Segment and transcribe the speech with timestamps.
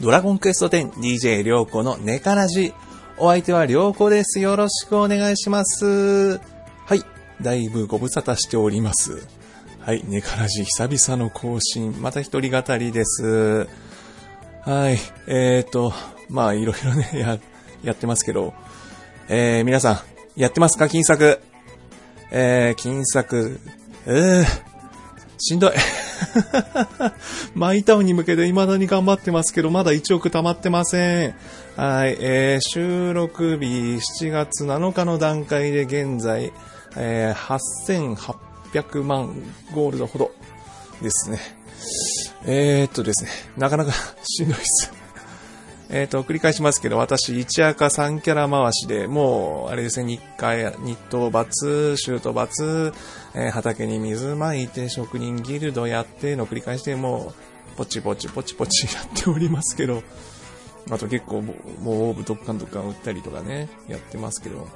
[0.00, 2.74] ドラゴンクエスト 10DJ りょうこのネカラジ。
[3.16, 4.40] お相手はりょうこです。
[4.40, 6.38] よろしくお願いします。
[6.38, 7.02] はい。
[7.40, 9.26] だいぶご無沙汰しております。
[9.78, 10.02] はい。
[10.08, 12.02] ネカラジ久々の更新。
[12.02, 13.68] また一人語りです。
[14.62, 14.98] はい。
[15.28, 15.92] えーと、
[16.28, 17.38] まあいろいろね、 や、
[17.84, 18.52] やってますけど、
[19.28, 19.92] えー、皆さ
[20.36, 20.88] ん、やってますか？
[20.88, 21.40] 金作。
[22.32, 23.60] えー、金作、
[24.06, 24.44] えー、
[25.38, 25.72] しんどい。
[27.54, 31.34] マイタウンに向けて未だに頑張ってますけど、まだ1億溜まってません。
[31.76, 36.52] はい、えー、収録日7月7日の段階で現在、
[36.96, 38.26] えー、
[38.72, 39.34] 8800万
[39.74, 40.32] ゴールドほど
[41.02, 41.40] ですね。
[42.46, 45.03] えー、っとですね、なかなかしんどいです。
[45.90, 52.92] えっ、と、繰り返しますけど、私、1赤3キャラ回しで、もう、あれですね、日課、日当罰、シュート罰、
[53.34, 57.32] えー畑に水まいて、職人ギルドやっての繰り返して、も
[57.74, 60.02] う、ポチポチポチポチやっておりますけど、
[60.90, 61.56] あと結構もう、
[61.88, 64.68] オーブドッカンドッカン打ったりとかね、やってますけど、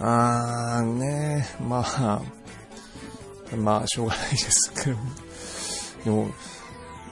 [0.00, 2.22] あーね、まあ、
[3.56, 4.96] まあ、しょうがないですけど、
[6.04, 6.30] でも、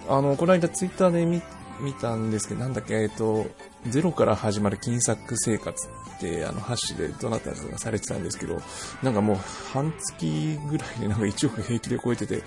[0.09, 1.43] あの、この間ツイッターで見、
[1.81, 3.47] 見たんですけど、なんだっけ、えっと、
[3.89, 8.61] ゼロから始まる金作生活って、あの、ハッシュでどなたかがされてたんですけど、
[9.03, 9.37] なんかもう、
[9.73, 12.43] 半月ぐらいでなんか1億平気で超えてて、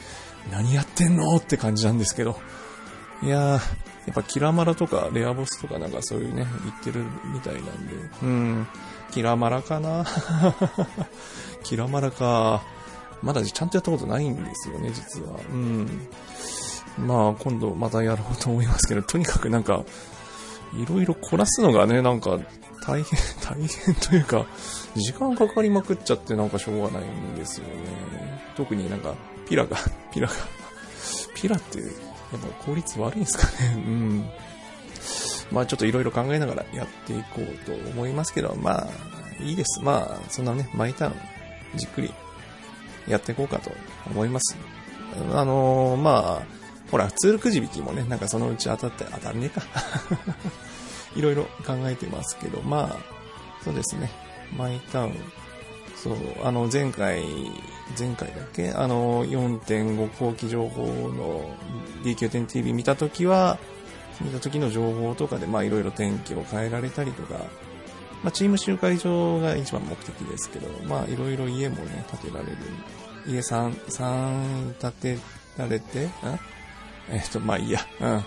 [0.51, 2.39] 何やってんのって感じなんですけど、
[3.21, 3.57] いやー、や
[4.11, 8.67] っぱキラマラとかレアボスとかなんかそういうね、言ってるみたいなんで、うん、
[9.11, 10.05] キラマラかな？
[11.63, 12.63] キラマラか。
[13.21, 15.39] まだちゃんとやったことないんですよね、実は。
[15.51, 16.07] うん。
[16.97, 19.83] まあ、今度またやろうと思いますけど、とにかくなんか、
[20.73, 22.39] いろいろこなすのがね、なんか、
[22.85, 24.45] 大変、 大変というか、
[24.95, 27.73] 時間かかりまくっちゃってなんかしょうがないんですよね。
[28.55, 29.13] 特になんか、
[29.47, 29.77] ピラが、
[30.11, 30.33] ピラが、
[31.35, 31.89] ピラって、やっ
[32.39, 33.73] ぱ効率悪いんですかね。
[33.85, 34.29] うん。
[35.51, 38.87] まあちょっといろいろ考えながらやっていこうと思いますけど、まあ、
[39.43, 39.81] いいです。
[39.81, 41.15] まあ、そんなね、マイターン、
[41.75, 42.13] じっくり
[43.07, 43.71] やっていこうかと
[44.07, 44.55] 思います。
[45.33, 46.58] あのーまあ、
[46.91, 49.61] ほら、ツールくじ引きもね、なんかそのうち当たって、当たんねえか。
[51.15, 54.09] いろいろ考えてますけど、まあ、そうですね。
[54.57, 55.13] マイタウン。
[55.95, 57.23] そう、あの、前回、
[57.97, 58.71] 前回だっけ？
[58.71, 61.55] あの、4.5後期情報の
[62.03, 63.57] DQ10TV 見たときは、
[64.21, 67.35] 見た時の情報とかで、まあ、いろいろ天気を変えられたりとか、
[68.23, 72.57] まあ、チーム集会場が一番目的ですけど、まあ、いろいろ家もね、建てられる。
[73.27, 75.19] 家3、3建て
[75.57, 76.09] られて、ん？
[77.11, 77.79] えっと、まあいいや。
[77.99, 78.25] うん。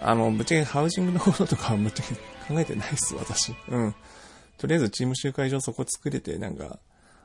[0.00, 3.54] あの、ぶっちゃけハウジングのこととかはぶっちゃけ考えてないっす、私。
[3.68, 3.94] うん。
[4.56, 6.78] とりあえずチーム集会場そこ作れて、なんか、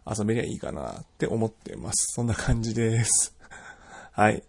[0.06, 2.14] 遊べりゃいいかなって思ってます。
[2.16, 3.36] そんな感じです。
[4.12, 4.44] はい。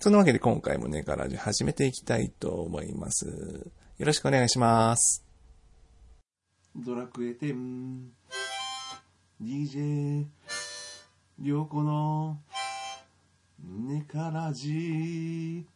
[0.00, 3.70] そんなわけで今回もね、ガラジ始めていきたいと思います。
[3.98, 5.24] よろしくお願いします。
[6.76, 8.06] ドラクエ10
[9.42, 10.26] DJ
[11.40, 12.40] りょうこの
[13.60, 15.66] ネカラジ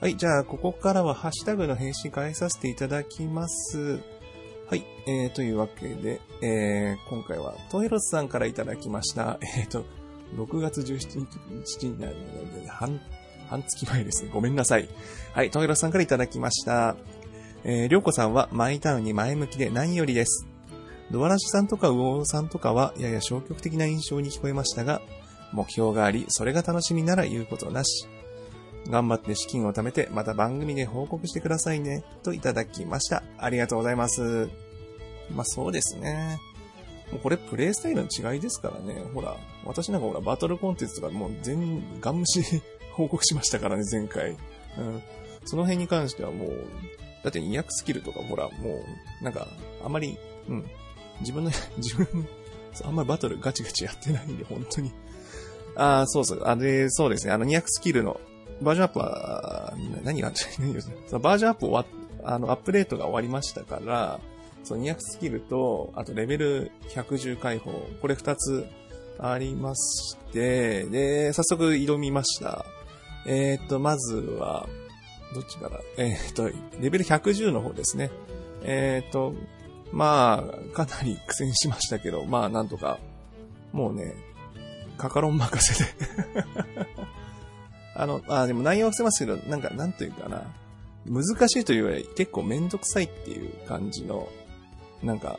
[0.00, 4.00] はい、じゃあ、ここからはハッシュタグの返信変えさせていただきます。
[4.66, 9.38] はい、えー、というわけで、えー、今回はトヘロスさんからいただきました。
[9.58, 9.84] えーと、
[10.36, 12.98] 6月17日になるので、半、
[13.48, 14.30] 半月前ですね。
[14.32, 14.88] ごめんなさい。
[15.34, 16.96] はい、トヘロスさんからいただきました。
[17.64, 20.46] えー、りょうこさんはマイタウンに前向きで何よりです。
[21.10, 25.02] ドアラシさんとかウオさんとかはやや消極的な印象に聞こえましたが、
[25.52, 28.08] 目標があり、それが楽しみなら言うことなし。
[28.88, 32.04] 頑張って資金を貯めて、また番組で報告してくださいね。
[32.22, 33.22] といただきました。
[33.38, 34.48] ありがとうございます。
[35.34, 36.40] まあそうですね。
[37.12, 39.02] もうこれプレイスタイルの違いですからね。
[39.14, 44.30] ほら、私なんかほら、バトルコンテンツとかもう全、ガン無視報告しましたからね、前回。
[44.30, 44.32] う
[44.80, 45.02] ん。
[45.44, 46.50] その辺に関してはもう、
[47.24, 48.84] だって200スキルとかほら、も
[49.20, 49.46] う、なんか、
[49.84, 50.18] あんまり、
[50.48, 50.64] うん。
[51.20, 52.28] 自分の、 自分、
[52.84, 54.92] あんまりバトルガチガチやってないんで、本当に。
[55.76, 56.42] ああ、そうそう。
[56.44, 57.32] あれ、そうですね。
[57.32, 58.20] あの200スキルの
[58.62, 59.74] バージョンアップは、
[60.04, 61.84] 何が、何が、そのバージョンアップ終わ、
[62.24, 64.20] あの、アップデートが終わりましたから、
[64.64, 68.66] その200スキルと、あとレベル110解放、これ2つ
[69.18, 72.64] ありまして、で、早速挑みました。
[73.26, 74.68] えっ、と、まずは、
[75.34, 78.10] どっちからえっ、と、レベル110の方ですね。
[78.62, 79.34] えっ、と、
[79.92, 82.98] まあ、かなり苦戦しましたけど、まあ、なんとか、
[83.72, 84.14] もうね、
[84.96, 85.90] カカロン任せで
[87.94, 90.44] あの、あ、でも内容は伏せますけど、なんか、なんというかな。
[91.06, 94.28] 難しいというより結構めんどくさいっていう感じの
[95.02, 95.38] なんか、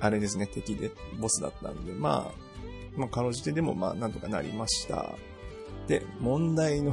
[0.00, 2.42] あれですね、敵で、ボスだったんで、まあ、
[2.96, 5.14] まあ、かろうじてでも、まあ、なんとかなりました。
[5.88, 6.92] で、問題の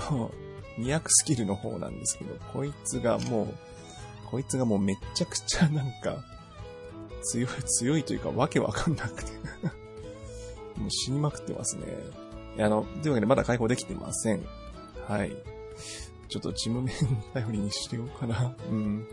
[0.79, 3.47] 200スキルの方なんですけど、こいつがもう、
[4.27, 6.23] こいつがもうめっちゃくちゃなんか、
[7.23, 9.31] 強い、強いというかわけわかんなくて
[10.79, 11.85] もう死にまくってますね。
[12.59, 14.45] あの、というわけでまだ解放できてません。
[15.09, 15.35] はい。
[16.29, 16.95] ちょっとチームメン
[17.33, 18.55] 頼りにしてようかな。
[18.69, 19.07] うん。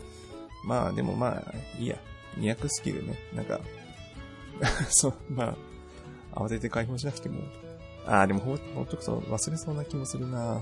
[0.63, 1.99] まあ、でもまあ、いいや。
[2.39, 3.19] 200スキルね。
[3.35, 3.61] なんか
[4.91, 5.57] そう、ま
[6.35, 7.41] あ、慌てて解放しなくても。
[8.07, 10.61] ああ、でもほ、ほっとくと忘れそうな気もするな。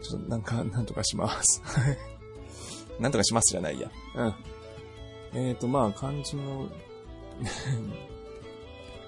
[0.00, 1.60] ちょっとなんか、なんとかします。
[3.00, 3.90] なんとかしますじゃないや。
[4.14, 4.34] うん。
[5.34, 6.68] えっ、ー、と、まあ、漢字の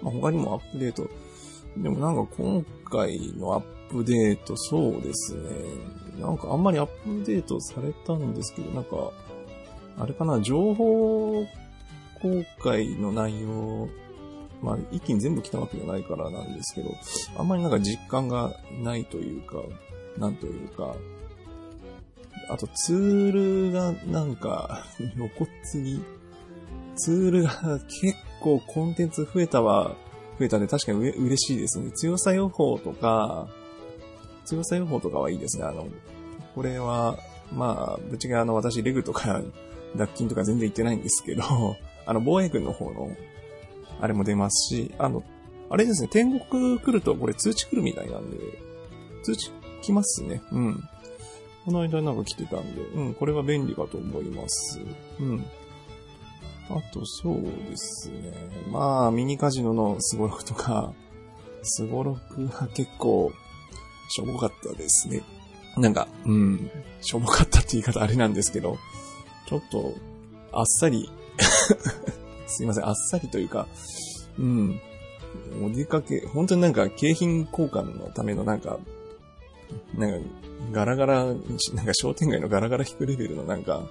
[0.03, 1.09] まあ、他にもアップデート。
[1.77, 5.43] でもなんか今回のアップデート、そうですね。
[6.21, 9.13] なんかあんまりアップデートされたんですけど、なんか、
[9.99, 11.47] あれかな、情報
[12.21, 13.89] 公開の内容、
[14.63, 16.91] まあ一気に全部来たわけじゃないからなんですけど、
[17.39, 19.63] あんまりなんか実感がないというか、
[20.19, 20.95] なんというか、
[22.49, 24.85] あとツールがなんか
[25.17, 26.03] 露骨に、
[26.97, 29.97] ツールが結構コンテンツ増えたは
[30.41, 31.91] 増えたんで確かに嬉しいですね。
[31.91, 33.47] 強さ予報とか、
[34.47, 35.65] 強さ予報とかはいいですね。
[35.65, 35.87] あの、
[36.55, 37.19] これは、
[37.53, 39.43] まあ、ぶっちゃけあの、私、レグとか、
[39.97, 41.43] 脱菌とか全然言ってないんですけど、
[42.07, 43.11] あの、防衛軍の方の、
[44.01, 45.23] あれも出ますし、あの、
[45.69, 48.39] あれですね、天国来るとこれ通知来るみたいなんで、
[49.23, 49.51] 通知
[49.83, 50.41] 来ますね。
[50.53, 50.83] うん。
[51.67, 54.81] この間なんか来てたんで、うん、これは便利かと思います。
[55.21, 55.45] うん。
[56.71, 58.33] あと、そうですね。
[58.71, 60.93] まあ、ミニカジノのスゴロクとか、
[61.63, 63.33] スゴロクは結構、
[64.09, 65.23] しょぼかったですね。
[65.77, 66.71] なんか、うん、
[67.01, 68.79] しょぼかったって言い方あれなんですけど、
[69.49, 69.95] ちょっと、
[70.53, 71.11] あっさり
[72.47, 73.67] すいません、あっさりというか、
[74.39, 74.81] うん、
[75.63, 78.79] お出かけ、本当になんか景品交換のためのなんか、
[79.97, 80.29] なんか、
[80.73, 83.83] ガラガラ、なんか商店街のガラガラ引くレベルのなんか、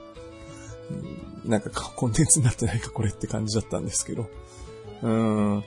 [1.46, 4.30] なんかコンテンツになってないかこれって感じだったんですけど。
[5.02, 5.64] うーん。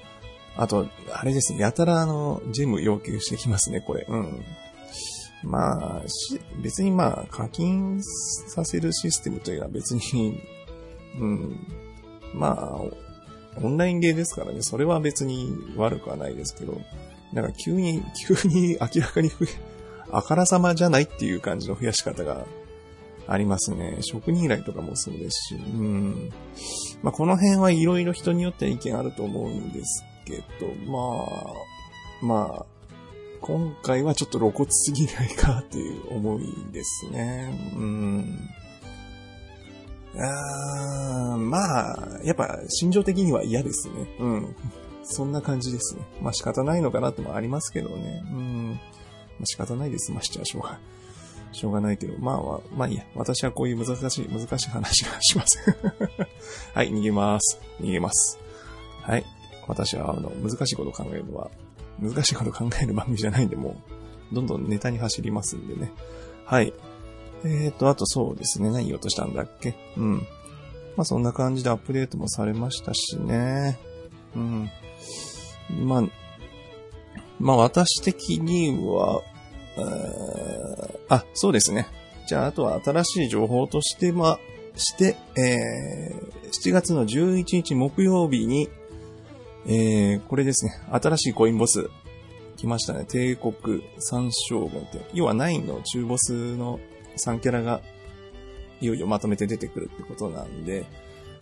[0.56, 4.06] あと、あれですね、やたらあの、ジム要求してきますね、これ。
[4.08, 4.44] うん。
[5.42, 8.00] まあ、し、別にまあ、課金
[8.48, 10.40] させるシステムというのは別に、
[11.18, 11.66] うん。
[12.34, 12.80] まあ、
[13.62, 16.80] オンラインゲーですからね、それは別に悪くはないですけど、
[17.32, 19.48] なんか急に、急に明らかに増え、
[20.10, 22.46] あからさまじゃないっていう感じの増やし方が
[23.26, 23.98] ありますね。
[24.00, 26.30] 職人依頼とかもそうですし、うん。
[27.02, 31.24] まあ、この辺はいろいろ人によって意見あると思うんですけど、ま
[32.22, 32.66] あ、まあ、
[33.40, 37.72] 今回はちょっと露骨すぎないかっていう思いですね。
[37.76, 38.38] うん。
[40.14, 43.94] あまあ、やっぱ心情的には嫌ですね。
[44.20, 44.56] うん。
[45.04, 46.02] そんな感じですね。
[46.20, 48.22] まあ仕方ないのかなってもありますけどね。
[48.30, 48.70] うん。
[48.72, 48.78] ま
[49.42, 50.12] あ、仕方ないです。
[50.12, 50.78] ましちゃしょうが。
[51.52, 53.04] しょうがないけど、まあまあ、まあいいや。
[53.14, 55.74] 私はこういう難しい、難しい話がしません。
[56.74, 57.60] はい、逃げます。
[57.80, 58.38] 逃げます。
[59.02, 59.24] はい。
[59.68, 61.50] 私は、あの、難しいこと考えるのは、
[62.00, 63.76] 難しいこと考える番組じゃないんで、も
[64.32, 65.92] う、どんどんネタに走りますんでね。
[66.44, 66.72] はい。
[67.44, 68.70] えーと、あとそうですね。
[68.70, 69.74] 何言おうとしたんだっけ？
[69.96, 70.14] うん。
[70.96, 73.78] まあそんな感じでアップデートもされましたしね。
[74.36, 74.70] うん。
[75.84, 76.02] まあ、
[77.40, 79.22] まあ私的には、
[81.08, 81.86] あ、そうですね。
[82.26, 84.38] じゃあ、あとは新しい情報としてま、
[84.74, 88.68] して、えー、7月の11日木曜日に、
[89.66, 90.72] えー、これですね。
[90.90, 91.90] 新しいコインボス、
[92.56, 93.04] 来ましたね。
[93.04, 95.04] 帝国三将軍って。
[95.12, 96.80] 要は9の中ボスの
[97.16, 97.80] 3キャラが、
[98.80, 100.86] いよいよまとめて出てくるってことなんで、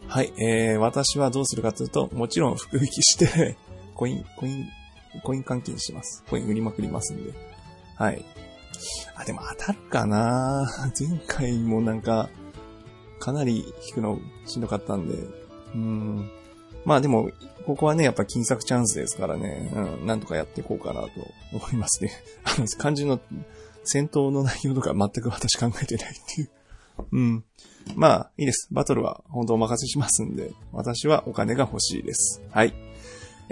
[0.08, 3.56] はい、えー、私はどうするかというと、もちろん福引きして
[3.94, 4.68] コイン、コイン、
[5.22, 6.24] コイン換金します。
[6.28, 7.32] コイン売りまくりますんで。
[8.00, 8.24] はい。
[9.14, 10.66] あ、でも当たるかな
[10.98, 12.30] 前回もなんか、
[13.18, 15.18] かなり引くのしんどかったんで。
[15.74, 16.30] うん。
[16.86, 17.30] まあでも、
[17.66, 21.08] ここはね、やっぱ金策チャンスですからね、うん、なんとかやっていこうかなと
[21.52, 22.10] 思いますね。
[22.42, 23.20] あの、漢字の
[23.84, 26.50] 戦闘の内容とか全く私考えてないっていう。
[27.12, 27.44] うん。
[27.96, 28.68] まあ、いいです。
[28.72, 32.40] バトルは本当お任せしますんで、私はお金が欲しいです。
[32.50, 32.72] はい。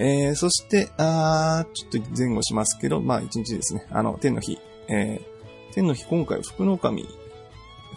[0.01, 3.85] えー、そして、あー、ちょっと前後しますけど、まあ一日ですね。
[3.91, 4.57] あの、天の日。
[4.87, 7.05] えー、天の日今回福の神、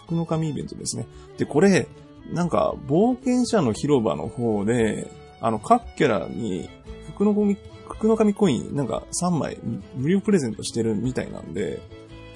[0.06, 1.06] 福の神イベントですね。
[1.38, 1.86] で、これ、
[2.32, 5.08] なんか、冒険者の広場の方で、
[5.40, 6.68] あの、各キャラに、
[7.14, 7.56] 福の神、
[7.88, 9.58] 福の神コイン、なんか3枚
[9.94, 11.80] 無料プレゼントしてるみたいなんで、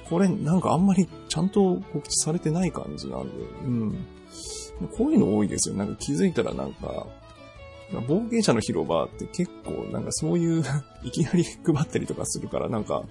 [0.09, 4.05] これなんかあんまりちゃんと告知されてない感じなんで、うん。
[4.97, 5.75] こういうの多いですよ。
[5.75, 7.07] なんか気づいたらなんか、
[7.91, 10.63] 冒険者の広場って結構なんかそういう
[11.03, 13.03] いきなり配ったりとかするからなんか、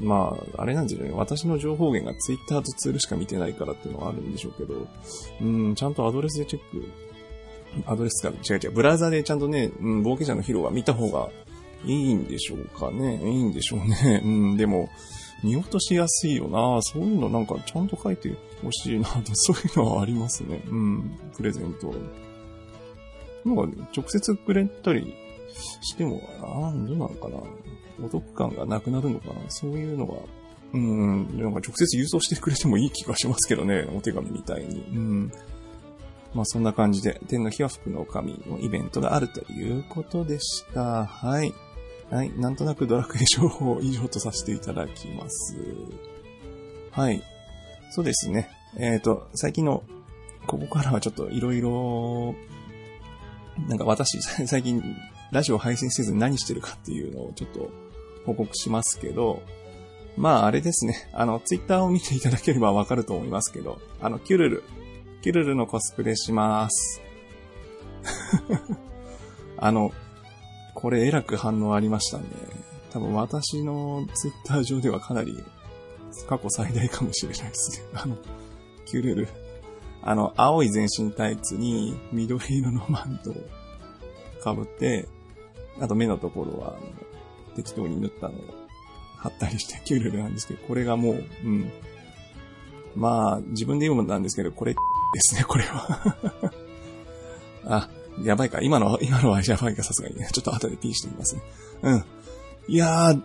[0.00, 1.12] まあ、あれなんですよね。
[1.14, 4.86] 私の情報源がツイッターとツールしか見てないからっていうのはあるんでしょうけど、
[5.40, 6.86] うん、ちゃんとアドレスでチェック、
[7.86, 11.30] アドレスか、違う違う、ブラウザでちゃんとね、うん、冒険者の広場見た方が
[11.84, 13.20] いいんでしょうかね？
[13.24, 14.20] いいんでしょうね。
[14.24, 14.88] うん、でも、
[15.42, 18.32] 見落としやすいよなそういうのなんかちゃんと書いて
[18.62, 20.62] ほしいなと、そういうのはありますね。
[20.68, 21.92] うん、プレゼント。
[23.44, 25.14] なんか、直接くれたり
[25.80, 27.36] しても、ああ、どうなのかな
[28.04, 30.14] お得感がなくなるのかなそういうのが、
[30.72, 34.80] うん、なんか直接郵送してくれてもいい気がしますけどね、お手紙みたいに。
[34.80, 35.32] うん。
[36.34, 41.04] まあそんな感じで、天の日は福の神のイベントがあるということでした。
[41.04, 41.52] はい。
[42.10, 42.32] はい。
[42.38, 45.56] なんとなくドラクエ情報を以上とさせていただきます。
[46.90, 47.22] はい。
[47.90, 48.50] そうですね。
[48.78, 49.82] えっ、ー、と、最近の、
[50.46, 52.34] ここからはちょっといろいろ、
[53.68, 54.82] なんか私、 最近、
[55.30, 57.70] ラジオ配信せずに何してるかっていうのをちょっと
[58.26, 59.42] 報告しますけど、
[60.16, 61.08] まああれですね。
[61.12, 64.64] あの、ツイッターを見ていただければわかると思いますけど、あの、キュルル、
[65.22, 67.00] キュルルのコスプレします。
[69.56, 69.92] あの、
[70.74, 72.24] これえらく反応ありましたね。
[72.90, 75.42] 多分私のツイッター上ではかなり
[76.28, 77.86] 過去最大かもしれないですね。
[77.94, 78.18] あの、
[78.84, 79.28] キュルル。
[80.02, 83.34] あの、青い全身タイツに緑色のマントを
[84.54, 85.08] 被って、
[85.80, 86.76] あと目のところは、
[87.54, 88.62] 適当に塗ったのを
[89.18, 91.70] 貼ったりしてキュルルなんですけど、これがもう、うん。
[92.94, 94.78] まあ、自分で言うもんなんですけど、これで
[95.20, 96.52] すね、これは
[97.64, 97.88] あ、
[98.22, 98.60] やばいか。
[98.60, 100.28] 今の、今のはやばいか、さすがにね。
[100.32, 101.42] ちょっと後でピーしてみますね。
[101.82, 102.04] うん。
[102.68, 103.22] いやー、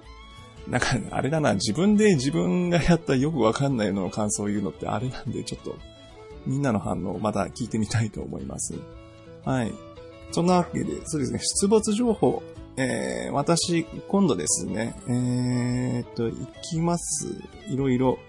[0.67, 5.75] なんか、あれだな、自分で自分がやったよくわかんないのの感想を言うのってあれなんで、ちょっと、
[6.47, 8.73] みんなの反応をまた聞いてみたいと思います。
[9.45, 9.73] はい。
[10.31, 12.41] そんなわけで、そうですね、出没情報。
[12.79, 17.27] えー、私、今度ですね、えー、っと、行きます。
[17.69, 18.19] いろいろ。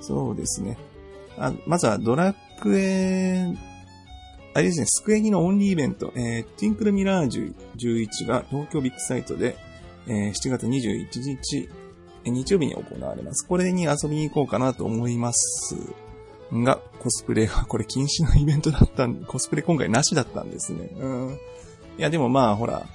[0.00, 0.76] そうですね。
[1.38, 3.46] あ、まずはドラクエ、
[4.54, 9.56] あれですね、スクエニのオンリーイベント、えー、ティンクルミラージュ11が東京ビッグサイトで、
[10.06, 11.70] えー、7月21日、
[12.24, 13.46] 日曜日に行われます。
[13.46, 15.76] これに遊びに行こうかなと思います。
[16.52, 20.90] が、コスプレは、 これ禁止のイベントだったん、コスプレ今回なしだったんですね。
[20.98, 21.38] うん。
[21.98, 22.86] いや、でもまあ、ほら、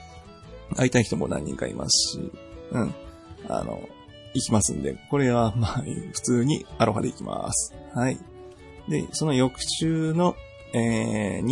[0.75, 2.31] 会いたい人も何人かいますし、
[2.71, 2.93] うん。
[3.47, 3.87] あの、
[4.33, 5.83] 行きますんで、これはまあ、
[6.13, 7.73] 普通にアロハで行きます。
[7.93, 8.17] はい。
[8.87, 10.35] で、その翌週の、
[10.73, 11.45] えー、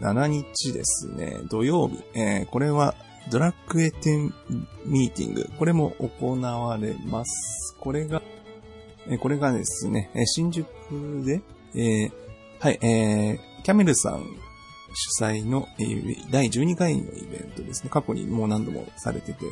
[0.00, 2.94] 27日ですね、土曜日、えー、これは
[3.30, 4.34] ドラッグエテン
[4.84, 7.76] ミーティング、これも行われます。
[7.78, 8.22] これが、
[9.08, 10.66] え、これがですね、新宿
[11.24, 11.42] で、
[11.74, 12.12] えー、
[12.60, 14.24] はい、えー、キャメルさん
[14.94, 17.90] 主催の、えー、第12回のイベントですね。
[17.90, 19.46] 過去にもう何度もされてて、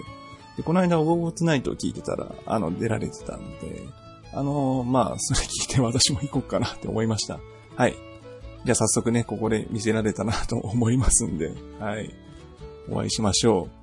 [0.57, 3.83] で、この間、ウォーゴツナイトを聞いてたら、あの、出られてたんで、
[4.33, 7.41] あのー、まあ、それ聞いて私も行こうかなって思いました。
[7.77, 7.95] はい。
[8.65, 12.15] じゃあ早速ね、ここで見せられたなと思いますんで、はい。
[12.91, 13.81] お会いしましょう。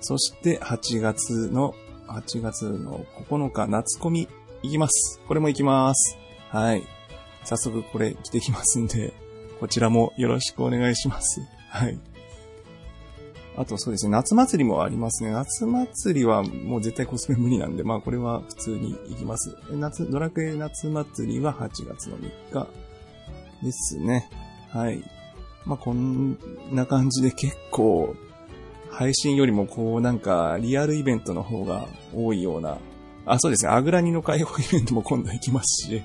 [0.00, 1.74] そして8月の、
[2.08, 4.28] 8月の9日夏コミ
[4.64, 5.20] 行きます。
[5.28, 6.16] これも行きます。
[6.48, 6.82] はい。
[7.44, 9.12] 早速これ着てきますんで、
[9.60, 11.42] こちらもよろしくお願いします。
[11.68, 11.98] はい。
[13.58, 15.32] あとそうですね、夏祭りもありますね。
[15.32, 19.54] 夏祭りはもう絶対コスプレ無理なんで、まあこれは普通に行きます。
[19.70, 22.66] 夏、ドラクエ夏祭りは8月の3日
[23.62, 24.30] ですね。
[24.70, 25.04] はい。
[25.66, 26.38] まあこん
[26.72, 28.16] な感じで結構、
[28.88, 32.78] 配信よりもこうなんかリアルイベントの方が多いような。
[33.26, 33.72] あ、そうですね。
[33.72, 36.02] アグラニの開放イベントも今度行きますし。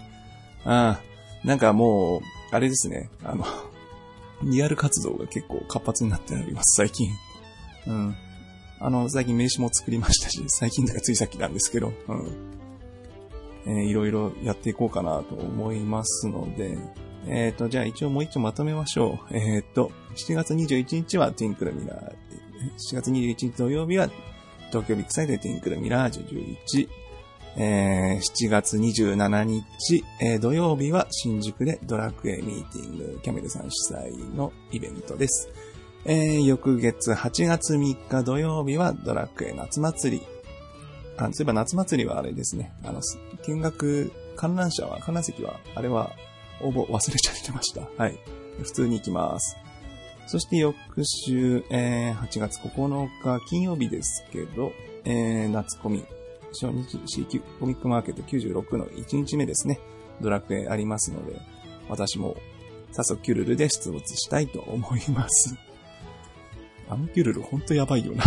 [0.65, 2.21] ああ、なんかもう、
[2.51, 3.09] あれですね。
[3.23, 3.45] あの、
[4.43, 7.09] リアル活動が結構活発になっております、最近。
[7.87, 8.15] うん。
[8.79, 12.49] あの、最近名刺も作りましたし、最近だからついさっきなんですけど、うん。
[13.65, 16.77] えー、いろいろやっていこうかなと思いますので、
[17.27, 19.37] えっ、ー、と、じゃあ一応もう一丁まとめましょう。
[19.37, 21.99] えっ、ー、と、7月21日はティンクルミラー、
[22.93, 24.09] 7月21日土曜日は
[24.69, 26.89] 東京ビッグサイトでティンクルミラージュ11、
[27.61, 35.49] えー、7月27日、えー、土曜日は新宿でドラクエミーティング、キャメルさん主催のイベントです。
[36.05, 40.25] えー、翌月8月3日土曜日はドラクエ夏祭り。
[41.17, 42.71] あ、そういえば夏祭りはあれですね。
[42.85, 43.01] あの、
[43.45, 46.13] 見学、観覧車は、観覧席は、あれは
[46.61, 47.81] 応募忘れちゃってました。
[47.97, 48.17] はい。
[48.63, 49.57] 普通に行きます。
[50.27, 54.71] そして翌週、えー、8月9日金曜日ですけど、
[55.03, 56.05] えー、夏コミ、
[56.53, 59.79] 初日 CQ コミックマーケット96の1日目ですね。
[60.21, 61.39] ドラクエありますので、
[61.87, 62.35] 私も
[62.91, 65.55] 早速キュルルで出没したいと思います。
[66.89, 68.23] あのキュルルほんとやばいよな。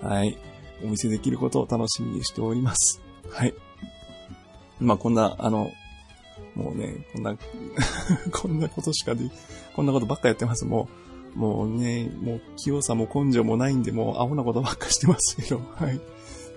[0.08, 0.38] はい。
[0.82, 3.02] お見せできることを楽しみにしております。
[3.28, 3.54] はい。
[4.78, 5.70] まあ、こんな、あの、
[6.54, 7.36] もうね、こんな
[8.32, 9.30] こんなことしかで、
[9.74, 10.64] こんなことばっかやってます。
[10.64, 16.00] もう、もうね、もう清さも根性もないんで、もうアホなことばっかしてますけど、 はい。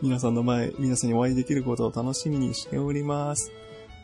[0.01, 3.51] 皆さんの前、皆さんにお会いできることを楽しみにしております。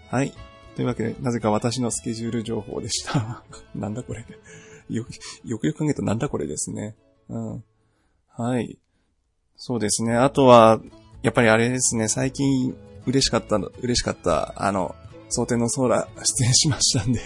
[0.09, 0.33] はい。
[0.75, 3.43] というわけで、なぜか私のスケジュール情報でした。
[3.75, 4.25] なんだこれ。
[4.89, 5.09] よく、
[5.43, 6.95] よくよく考えるとなんだこれですね。
[7.27, 7.63] うん。
[8.27, 8.79] はい。
[9.57, 10.15] そうですね。
[10.15, 10.79] あとは、
[11.21, 14.95] やっぱりあれですね、最近嬉しかったの、嬉しかった、あの、
[15.29, 17.19] 蒼天のソーラ出演しましたんで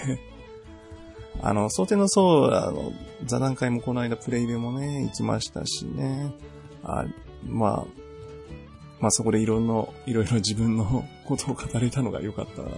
[1.45, 2.93] あの、蒼天のソーラの
[3.25, 6.33] 座談会もこの間プレイベもね、行きましたしね。
[6.83, 7.05] あ
[7.45, 7.85] まあ、
[9.01, 12.75] まあそこでいろんな、いろいろ自分のことを語れたのが良かったなと。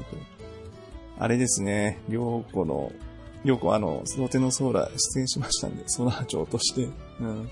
[1.20, 2.92] あれですね、りょうこの、
[3.44, 6.90] りょうこあの、蒼天のソーラ出演しましたんで、ソーラー長として、
[7.22, 7.50] うん。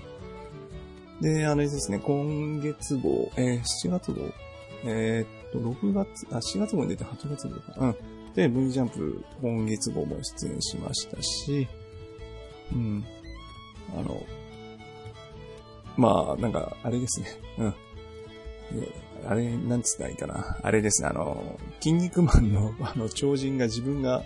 [1.20, 4.20] で、あれですね、今月号、えー、7月号
[4.84, 7.74] えー、っと、6月、あ、4月号に出て8月号か。
[7.78, 7.96] うん。
[8.34, 11.68] で、V ジャンプ今月号も出演しましたし、
[12.72, 13.04] うん。
[13.96, 14.24] あの、
[15.96, 17.28] まあ、なんか、あれですね。
[17.58, 17.74] うん。
[19.26, 20.58] あれ、なんつったらいいかな。
[20.62, 24.22] あれですね、あの、筋肉マンの、 あの、超人が自分が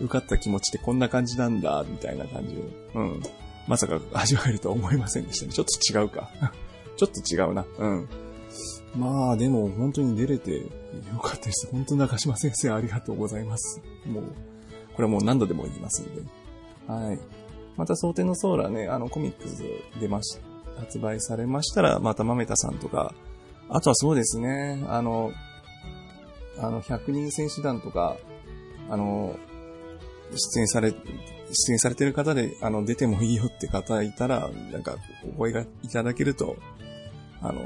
[0.00, 3.22] 受かった気持ちってこんな感じなんだ、みたいな感じを、うん。
[3.66, 5.52] まさか味わえるとは思いませんでしたね。
[5.52, 6.30] ちょっと違うか。
[6.96, 7.64] ちょっと違うな。
[7.78, 8.08] うん。
[8.96, 10.64] まあ、でも本当に出れてよ
[11.22, 11.68] かったです。
[11.70, 13.80] 本当中島先生ありがとうございます。
[14.06, 14.24] もう、
[14.94, 16.22] これはもう何度でも言いますので。
[16.86, 17.18] はい。
[17.76, 19.62] また、蒼天のソーラーね、あの、コミックス
[20.00, 20.38] 出まし、
[20.78, 23.14] 発売されましたら、また豆田さんとか、
[23.68, 25.32] あとはそうですね、あの、
[26.58, 28.16] あの、百人戦士団とか、
[28.90, 29.36] あの、
[30.32, 36.56] 出演され、出演されてる方で、あの、出てもいいよって方いたら、なんか、お声がいただけると、
[37.40, 37.62] あの、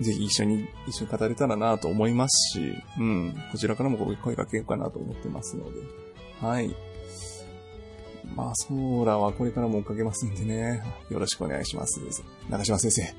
[0.00, 5.80] ぜひ一緒に、一緒に語れたらなと思いますし、うん、こちらからも声かけようかなと思ってますので、
[6.40, 6.74] はい。
[8.34, 12.00] まあ、ソーラはこれからも追っかけますんでね、よろしくお願いします。
[12.48, 13.14] 中島先生、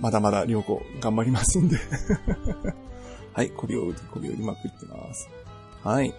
[0.00, 1.76] まだまだ良子頑張りますんで
[3.32, 5.28] はい、媚びを売り、媚びを売りまくってます。
[5.84, 6.12] はい。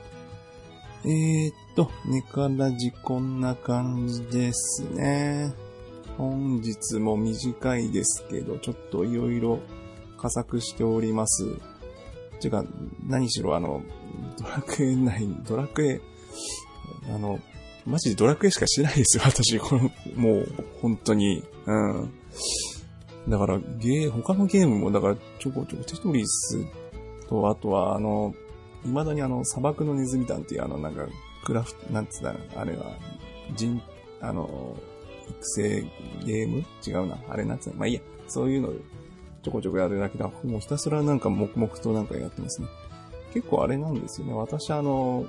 [1.05, 5.53] えー、っと、寝からじこんな感じですね。
[6.17, 9.59] 本日も短いですけど、ちょっといろいろ
[10.19, 11.45] 加作しております。
[12.39, 12.65] ていうか、
[13.07, 13.81] 何しろあの、
[14.37, 16.01] ドラクエ内、ドラクエ、
[17.13, 17.39] あの、
[17.85, 19.57] マジでドラクエしかしないですよ、私。
[19.59, 20.47] この、もう、
[20.81, 21.43] 本当に。
[21.65, 22.11] うん。
[23.27, 26.59] だから、ゲー、他のゲームも、だから、ちょこちょこ、テトリス
[27.27, 28.33] と、あとは、あの、
[28.83, 31.07] 未だにあの、砂漠のネズミ団っていう、あの、なんか、
[31.45, 32.85] クラフト、なんつったら、あれは、
[33.55, 33.81] 人、
[34.21, 34.75] あの、
[35.29, 35.85] 育成
[36.25, 36.63] ゲーム？
[36.85, 37.17] 違うな。
[37.29, 37.75] あれなんつうの？
[37.77, 38.01] まあいいや。
[38.27, 38.73] そういうの
[39.41, 40.27] ちょこちょこやるだけだ。
[40.43, 42.67] もうひたすらなんか黙々となんかやってますね。
[43.33, 44.33] 結構あれなんですよね。
[44.33, 45.25] 私あの、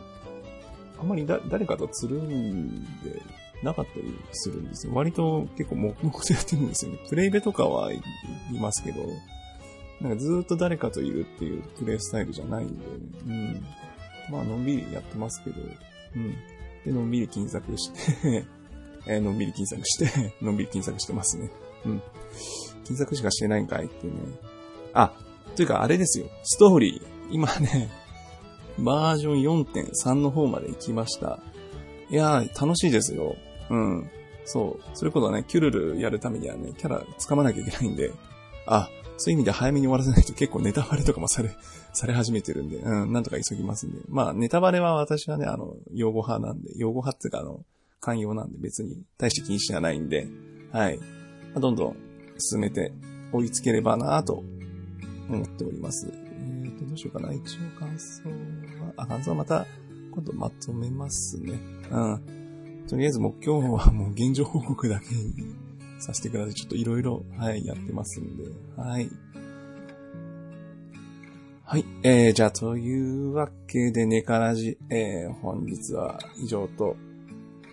[0.99, 3.23] あんまりだ誰かとつるんで
[3.63, 4.95] なかったりするんですよ。
[4.95, 6.99] 割と結構黙々とやってるんですよね。
[7.09, 8.01] プレイベとかはい
[8.61, 9.03] ますけど、
[10.01, 12.85] なんかずっと誰かといるっていうプレイスタイルじゃないんで、
[13.27, 13.65] うん。
[14.31, 15.61] まあ、のんびりやってますけど、
[16.17, 16.35] うん。
[16.85, 17.91] で、のんびり金策し
[18.23, 18.45] て
[19.07, 21.51] え、のんびり金策して のんびり金策してますね。
[21.85, 22.03] うん。
[22.91, 24.21] 金策しかしてないんかいっていうね。
[24.95, 25.13] あ、
[25.55, 26.27] というかあれですよ。
[26.43, 27.03] ストーリー。
[27.31, 27.89] 今ね、
[28.79, 31.39] バージョン4.3の方まで行きました。
[32.11, 33.37] いやー、楽しいですよ。
[33.71, 34.11] うん。
[34.45, 34.83] そう。
[34.95, 38.11] それこそね、キュルルやるためにはね、キャラ掴まなきゃいけないんで、
[38.67, 41.51] あ、そういう意味で早めに終わらせないと結構ネタバレとかもされ、
[41.95, 44.01] され始めてるんで、うん、なんとか急ぎますんで。
[44.09, 47.65] まあ、ネタバレは私はね、あの、用語派なんで、用語派っていうかあの、
[48.01, 50.27] 寛容なんで別に大して気にしはないんで、
[50.73, 50.99] はい。
[50.99, 51.05] ま
[51.57, 52.10] あ、どんどん
[52.41, 52.93] 進めて
[53.33, 54.43] 追いつければなと
[55.29, 56.11] 思っております。
[56.13, 57.33] えーと、どうしようかな。
[57.33, 58.29] 一応感想
[58.85, 59.67] は、あ、感想はまた
[60.13, 61.59] 今度まとめますね。
[61.91, 62.85] うん。
[62.89, 65.55] とりあえず目標はもう現状報告だけに
[66.01, 66.55] させてください。
[66.55, 68.45] ちょっといろいろ、はい、やってますんで。
[68.77, 69.09] はい。
[71.65, 71.85] はい。
[72.03, 76.97] えー、じゃあ、というわけで、ネカラジ、えー、本日は以上と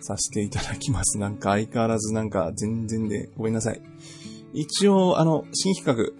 [0.01, 1.17] させていただきます。
[1.17, 3.81] なんか相変わらずなんか全然でごめんなさい。
[4.53, 6.13] 一応、あの、新企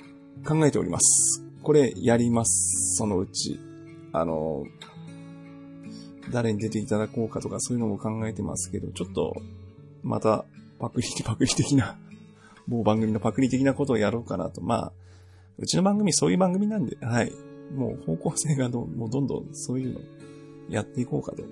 [0.46, 1.44] 画考えております。
[1.64, 2.96] これやります。
[2.98, 3.60] そのうち。
[4.14, 4.64] あの、
[6.32, 9.36] 誰に出ていただこうかとかそういうのも考えてますけど、ちょっと、
[10.04, 10.46] また、
[10.80, 11.98] パクリ、パクリ的な、
[12.68, 14.62] 某番組のパクリ的なことをやろうかなと。
[14.62, 14.92] まあ、
[15.58, 17.32] うちの番組そういう番組なんで、はい。
[17.76, 20.00] もう方向性がどもうどんどんそういうの
[20.70, 21.44] やっていこうかと。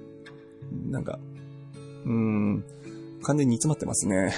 [0.90, 1.20] なんか、
[2.06, 2.64] うーん、
[3.24, 4.34] 完全に煮詰まってますね。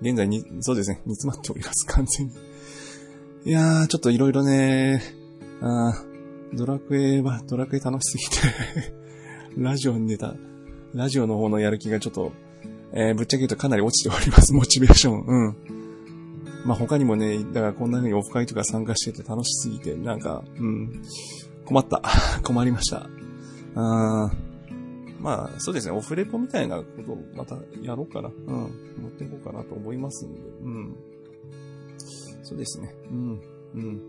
[0.00, 2.32] 現在に、そうですね、煮詰まっております、 完全に。
[3.44, 5.02] いやー、ちょっといろいろね、
[5.60, 6.04] あ
[6.54, 8.94] ドラクエは、ドラクエ楽しすぎて
[9.56, 10.34] ラジオに出た、
[10.94, 12.32] ラジオの方のやる気がちょっと、
[12.92, 15.24] えー、ぶっちゃけ言うとかなり落ちております、モチベーション。
[15.26, 15.56] うん。
[16.64, 21.02] まあ、他にもね、だからこんな風にオフ会とか参加してて楽しすぎて、なんか、うん、
[21.64, 22.02] 困った。
[22.42, 23.08] 困りました。
[23.74, 24.32] あ
[25.20, 28.28] まあ、そうですね、オフレポみたいなことをまたやろうかな。
[28.28, 28.94] うん。
[29.02, 30.40] 持っていこうかなと思いますんで。
[30.40, 30.96] うん。
[32.42, 32.94] そうですね。
[33.10, 33.40] うん。
[33.74, 34.00] うん。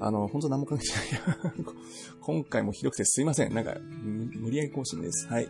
[0.00, 1.54] あの、本当何も関係ない。
[2.20, 3.54] 今回もひどくてすいません。
[3.54, 5.26] なんか、無理やり更新です。
[5.28, 5.48] はい。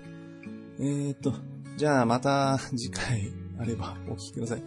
[0.79, 1.33] えーと、
[1.77, 4.63] じゃあまた次回 あればお聞きください。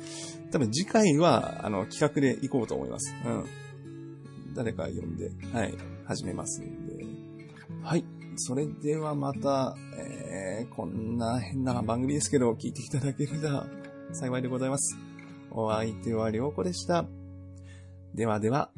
[0.51, 3.13] 多分次回は、あの、企画で行こうと思います。
[3.25, 3.45] うん。
[4.53, 5.73] 誰か呼んで、はい、
[6.05, 7.05] 始めますんで。
[7.81, 8.05] はい。
[8.37, 13.63] それではまた、えー、こんな変な番組ですけど、聞いていただけると
[14.13, 14.97] 幸いでございます。
[15.51, 17.05] お相手はりょうこでした。
[18.13, 18.69] ではでは、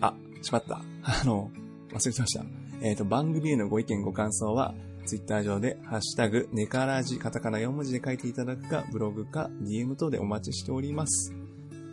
[0.00, 0.80] あ、しまった。
[1.02, 1.50] あの、
[1.92, 2.44] 忘れてました。
[2.82, 4.74] えっ、ー、と、番組へのご意見ご感想は、
[5.06, 11.32] ツイッター上で、ハッシュタグ、ネカラジ、カタカナ4文字で書いていただくか、ブログか、DM 等でお待ちしております。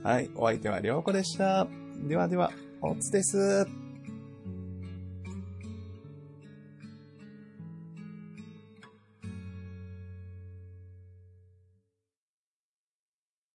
[0.04, 1.68] はい、お相手はりょうこでした。
[2.08, 3.83] ではでは、おつです。